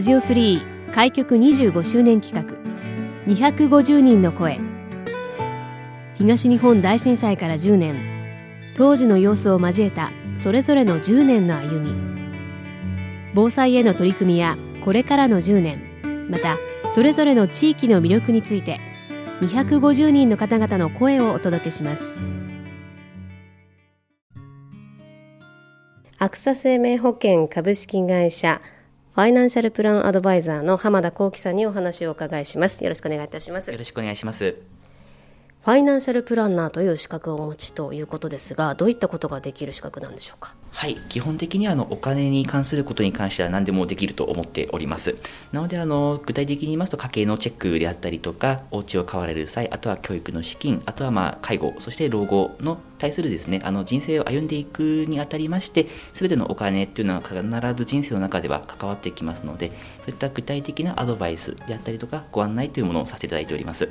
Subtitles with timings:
[0.00, 2.56] ラジオ3開局25周年企画。
[3.30, 4.58] 250人の声。
[6.14, 8.72] 東日本大震災から10年。
[8.74, 11.94] 当時の様子を交えたそれぞれの10年の歩み。
[13.34, 16.30] 防災への取り組みやこれからの10年。
[16.30, 16.56] また
[16.88, 18.80] それぞれの地域の魅力について
[19.42, 22.10] 250人の方々の声をお届けします。
[26.16, 28.62] アクサ生命保険株式会社
[29.12, 32.84] ファイナンシャルプランアドバイザーの浜田幸喜さんにお話をお伺いします。
[32.84, 33.68] よろしくお願いいたします。
[33.68, 34.79] よろしくお願いします。
[35.62, 40.54] ファイナンシャルプランナーという資格をお持ちということですがどういったことができる資格なんでしょうか？
[40.70, 40.96] はい。
[41.10, 45.16] 基本的にあのお金に関することに関しては何でもできると思っております。
[45.52, 57.42] なのであの具体的に言いますと家計のチェックであったりとかお家を買われる際あとは教育の資金あとはまあ介護そして老後の対するですねあの人生を歩んでいくにあたりまして全てのお金っていうのは必
[57.76, 59.74] ず人生の中では関わってきますのでそ
[60.08, 63.90] ういった具体的なアドバイスであったりとかご案内というものをさせていただいております。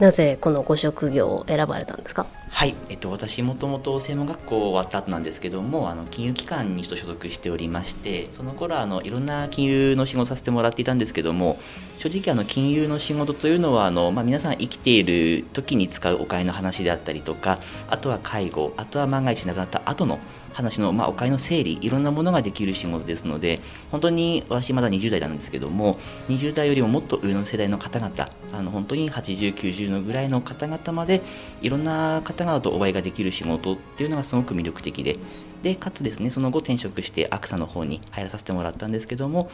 [0.00, 2.26] なぜこのご職業を選ばれたんですか？
[2.48, 11.58] はい、えっと、私もともと専門学校終わった後なんですけどもあの金融機関に所属しておりましてその頃あのいろんな金融の仕事させてもらっていたんですけども
[12.00, 20.18] 正直あの金融の仕事というのはあの、まあ、皆さん生きている時に使うお金の話であったりとかあとは介護あとは万が一亡くなった後の
[20.54, 25.98] 話の、まあ、お金の整理いろんなものができる仕事ですので本当に私まだ20代なんですけども
[26.30, 31.20] 20代よりももっと上の世代の方々あの本当に80、90のぐらいの方々まで
[31.60, 35.18] いろんな方々とお会いができる仕事っていうのがすごく魅力的で
[35.62, 39.50] でかつですねその後転職してアクサの方に入らさせてもらったんですけども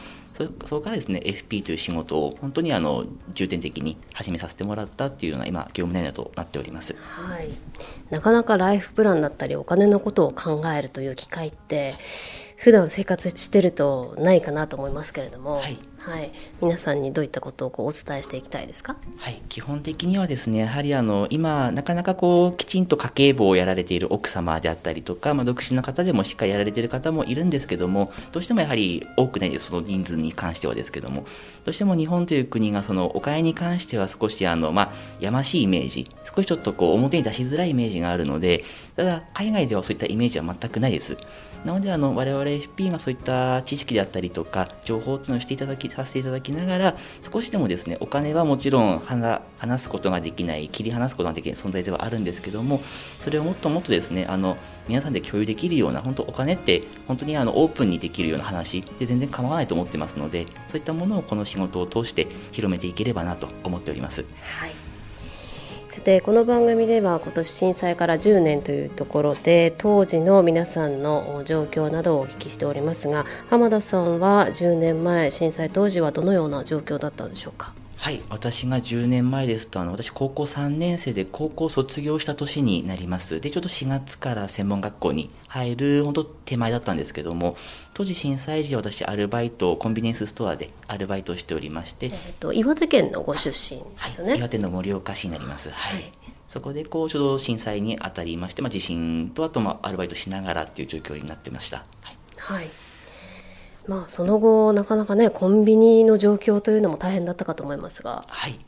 [0.65, 7.49] そこからですね FP という仕事を本当にあの重点的に始めさせてもらったっていうのが今業務内容となっております、はい、
[8.09, 11.95] なかなかライフプランだったりお金のことを考えるという機会って
[12.55, 16.31] 普段生活してるとないかなと思いますけれども、はい、はい、
[16.61, 29.67] 皆さんにどういったことをこうお伝えしていきたいですか、はい、基本的にはですねやはりあの今なかなかこうきちんと家計簿をやられている奥様であったりとか、まあ、独身の方でもしっかりやられている方もいるんですけどもどうしてもやはり多くないです。
[29.67, 31.25] その人数に関してはですけども。
[31.67, 38.63] どうしても日本という国がそのお金に関しては少しあの、まあ、やましいイメージ少しちょっとこう表に出しづらいイメージがあるので
[38.95, 41.17] ただ海外ではそういったイメージは全くないです。
[41.65, 46.97] なのであの我々 FP がそういった知識であったりとか情報をしていただきさせていただきながら
[47.31, 52.81] 少しでもですねお金はもちろん話すことができない切り離すことができない存在ではあるんですけども
[53.21, 64.25] それをもっともっとですねあの皆さんで共有できるような本当お金って本当にあのオープンにできるような話で全然構わないと思ってますのでそういったものをこの仕事を通して広めていければなと思っております。
[64.59, 64.86] はい
[65.97, 77.73] さてこの番組では今年震災から10年というところで当時の皆さんの状況などをお聞きしておりますが浜田さんは10年前震災当時はどのような状況だったんでしょうか？
[78.07, 83.41] はい私が10年前ですとあの私高校3年生で高校卒業した年になります。
[83.41, 87.57] でちょうど4月から専門学校に入る本当手前だったんですけども
[87.93, 95.69] 当時震災時私アルバイトコンビニエンスストアでアルバイトをしておりまして、えーと、岩手県のご出身ですよね、はい、岩手の盛岡市になります。
[95.69, 96.11] はい、はい。
[96.47, 101.83] そこでこうちょうど震災に当たりまして、まあ、地震とあとまあアルバイトしながらっていう状況になってました。
[101.99, 102.69] はい、はい
[103.87, 108.25] まあ、その後、なかなかね、コンビニの状況というのも大変だったかと思いますが。
[108.27, 108.59] はい。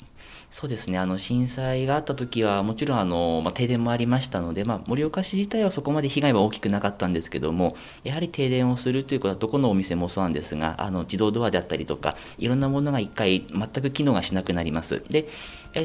[0.52, 15.03] そうですね、あの震災があった時は、もちろんあの、まあ、停電もありましたので、まあ、盛岡市自体はそこまで被害は大きくなかったんですけども、やはり停電をするということは、どこのお店もそうなんですが、あの自動ドアであったりとか、いろんなものが一回、全く機能がしなくなります。
[15.09, 15.28] で、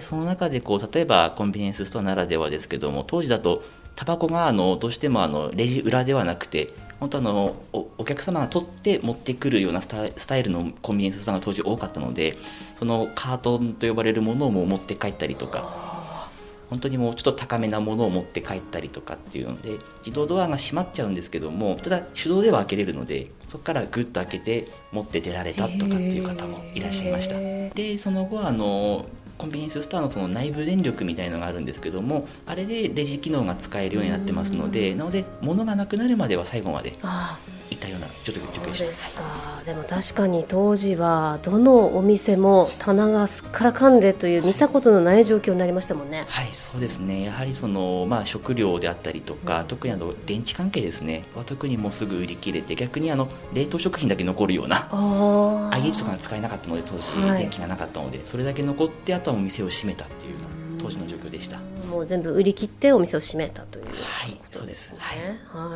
[0.01, 3.63] その中でこう、例えばコンビニエンスストアならではですけども、当時だと、
[3.97, 6.71] タバコがあのどうしてもあのレジ裏ではなくて
[7.05, 12.39] 本当あのおお客様が取って持ってくるようなスタスタイルのコンビニエンスストアが当時多かったので
[12.79, 16.31] そのカートンと呼ばれるものをもう持って帰ったりとか
[16.71, 27.37] 本当にもうちょっと高めなものを持って帰ったりとかっていうので自動ドアが閉まっちゃうんですけどもただ手動では開けれるのでそこからグッと開けて持って出られたとかっていう方もいらっしゃいました。
[27.75, 29.05] でその後あの
[29.39, 36.97] コンビニエンスストアのその内部電力みたいのがあるんですけどもあれでレジ機能が使えるようになってますのでなので物がなくなるまでは最後まで
[37.71, 38.79] いたようなちょっと状況でし
[39.15, 46.27] たでも確かに当時はどのお店も棚がすっからかんでという見たことのない状況になりましたもんね。
[46.29, 47.23] はいそうですね。
[47.23, 51.25] やはりその、まあ、食料であったりとか、うん、特にあの電池関係ですね。
[51.35, 54.89] は特にもうすぐ売り切れて逆にあの冷凍食品だけ残るような
[55.73, 60.49] IH とかが使えなかったので当時、はい、電気がなかったのでそれだけ残ってあとはお店を閉めたっていうような
[60.85, 61.59] 当時の状況でした。
[61.91, 64.95] もう全部売り切ってお店を閉めたという、はいそうです。
[64.99, 65.19] はい、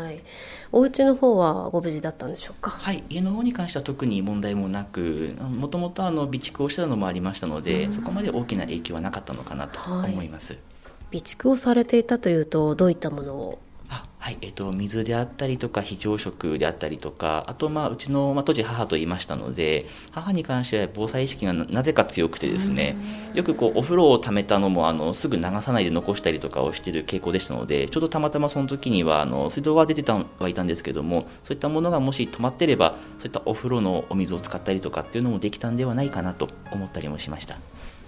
[0.04, 0.20] はい、
[0.70, 2.70] お家の方はご無事だったんでしょうか？
[2.70, 10.58] はい家の方に関しては特に問題もなくもともと備蓄をしたのもありましたので、そこまで大きな影響はなかったのかなと思います、は
[11.12, 13.58] い、備蓄をされていたというとどういったものを
[14.20, 22.96] はい、えっと、水であったりとか非常食であったりとかあと、まあ、うちの、まあ、当時母と言いましたので母に関しては防災意識がなぜか強くてですね
[23.32, 37.56] よくこうお風呂をためたのもあのすぐ流さないで残したりとかをしている傾向でしたのでちょうどたまたまその時にはあの水道は出てたはいたんですけどもそういったものがもし止まってればそういったお風呂のお水を使ったりとかっていうのもできたんではないかなと思ったりもしました。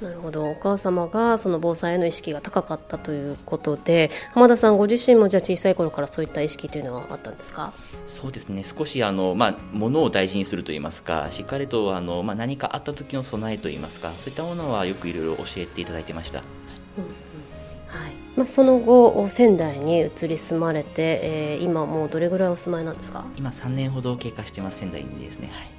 [0.00, 0.48] なるほど。
[0.50, 7.72] お母様がその防災への意識が高かったということで浜田さんご自身もじゃあ小さい頃からそういった意識というのはあったんですか？
[8.08, 8.62] そうですね。
[8.64, 16.38] 少しあの、まあ、物を大事にするといいますかしっかりとあの、まあ、何かあった時の備えといいますかそういったものはよくいろいろ教えていただいてました。
[16.38, 16.44] うん
[17.88, 18.12] はい。
[18.36, 23.24] まあ、その後仙台に移り住まれて、えー、今もうどれぐらいお住まいなんですか？
[23.36, 25.48] 今3年ほど経過してます仙台にですね。
[25.52, 25.70] はい、はい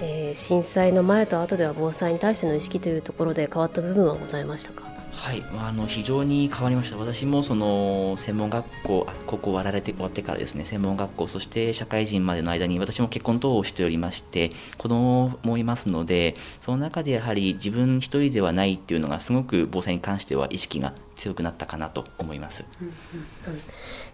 [0.00, 4.84] えー、震災の前と後では防災に対しての意識というところで変わった部分はございましたか？
[5.10, 23.60] はい、あの非常に変わりました、私もその専門学校、高校終わられて終わってからですね専門学校、そして社会人までの間に私も結婚等をしておりまして、子供もいますので、その中でやはり自分一人ではないっていうのが、すごく防災に関しては意識が強くなったかなと思います、うんうんうん、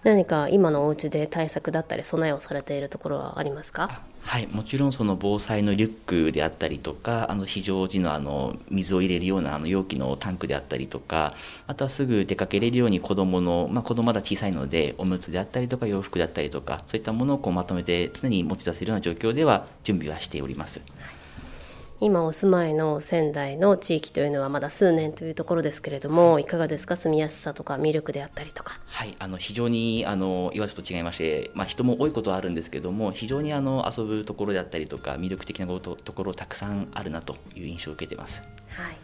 [0.04, 4.00] 何か今のお家で対策だったり備えをされているところはありますか？
[4.26, 11.34] はいもちろんその防災のリュックであったりとかあの非常時のあの水を入れるようなあの容器のタンクであったりとか
[11.66, 20.80] あとはすぐ出かけれるように子供の、まあ、子供まだ小さいのでおむつであったりとか洋服であったりとかそういったものをこうまとめて常に持ち出せるような状況では準備はしております。
[20.98, 21.23] はい
[22.00, 26.44] 今お住まいの仙台の地域というのはまだ数年というところですけれども、い。
[26.44, 28.78] かがですか、住みやすさとか魅力であったりとか。
[28.86, 38.42] はい、あの非常にあの岩手と違いまして、まあ、人も多いことはあるんですけども、非常にあの遊ぶところであったりとか、魅力的なことところたくさんあるなという印象を受けてます。
[38.68, 38.96] はい。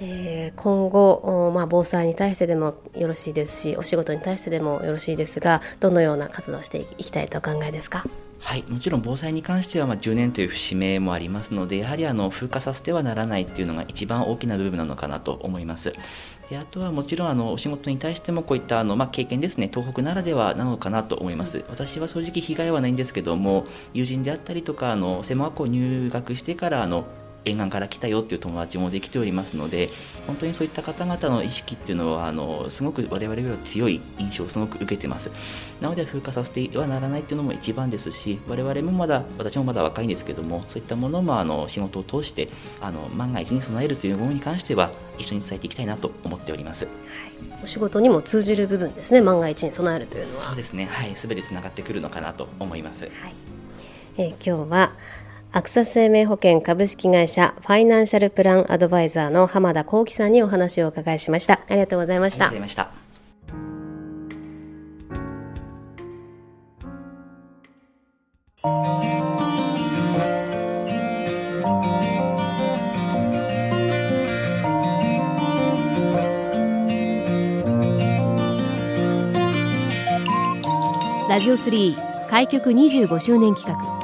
[0.00, 8.04] えー、今後、まあ、防災に対してでもよろしいですしお仕事に対してでもよろしいですがどのような活動をしていきたいとお考えですか？
[8.44, 15.94] はい、もちろん防災に関してはまあ10年という節目もありますのでやはりあの風化させてはならないっていうのが一番大きな部分なのかなと思います。
[16.50, 21.64] であとはもちろんあのお仕事に対してもこういったあの、まあ、経験ですね東北ならではなのかなと思います。
[21.70, 27.06] 私は正直被害はないんですけども友人であったりとかあの専門学校入学してからあの
[27.44, 29.88] 沿岸から来たよっていう友達もできておりますので
[30.26, 35.30] 本当にそういった方々の意識っていうのはあのすごく我々よりは強い印象をすごく受けてます。
[35.80, 42.48] なので風化させてはならないっていうのも一番ですし我々もまだ私もまだ若いんですけどもそういったものもあの仕事を通して
[42.80, 46.94] あの万が一に備えるというものに関しては一緒に伝えていきたいなと思っております、はい、
[47.64, 49.20] お仕事にも通じる部分ですね。
[49.20, 50.42] 万が一に備えるというのは。
[50.42, 50.86] そうですね。
[50.86, 51.14] はい。
[51.14, 53.12] 全てつながってくるのかなと思います、はい。
[54.16, 54.92] えー、今日は
[55.54, 61.60] アクサ生命保険株式会社ファイナンシャルプランアドバイザーの浜田幸喜さんにお話をお伺いしました。
[61.68, 62.46] ありがとうございました。
[62.46, 63.02] ありがとうございました。
[81.28, 84.01] ラジオ3開局25周年企画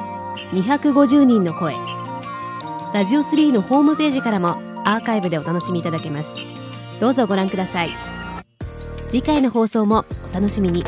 [0.51, 1.75] 250人の声。
[2.93, 6.33] ラジオ3のホームページからもアーカイブでお楽しみいただけます。
[6.99, 7.89] どうぞご覧ください。
[9.09, 10.83] 次回の放送もお楽しみに。